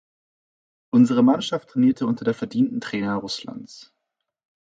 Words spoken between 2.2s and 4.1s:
der verdienten Trainer Rußlands.